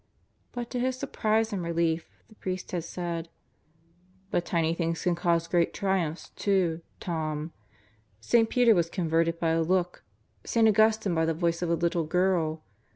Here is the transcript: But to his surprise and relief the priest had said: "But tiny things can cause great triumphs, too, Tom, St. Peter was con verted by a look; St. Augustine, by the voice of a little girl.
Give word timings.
But 0.51 0.71
to 0.71 0.79
his 0.79 0.97
surprise 0.97 1.53
and 1.53 1.61
relief 1.61 2.09
the 2.27 2.33
priest 2.33 2.71
had 2.71 2.83
said: 2.85 3.29
"But 4.31 4.45
tiny 4.45 4.73
things 4.73 5.03
can 5.03 5.13
cause 5.13 5.47
great 5.47 5.75
triumphs, 5.75 6.29
too, 6.29 6.81
Tom, 6.99 7.53
St. 8.19 8.49
Peter 8.49 8.73
was 8.73 8.89
con 8.89 9.11
verted 9.11 9.37
by 9.37 9.49
a 9.49 9.61
look; 9.61 10.03
St. 10.43 10.67
Augustine, 10.67 11.13
by 11.13 11.25
the 11.25 11.35
voice 11.35 11.61
of 11.61 11.69
a 11.69 11.75
little 11.75 12.05
girl. 12.05 12.63